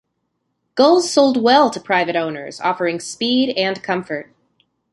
[0.73, 4.33] Gulls sold well to private owners, offering speed and comfort.